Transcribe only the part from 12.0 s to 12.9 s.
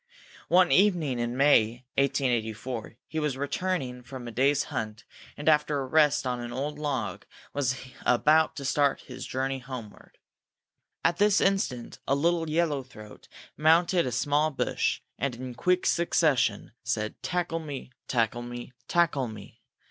a little yellow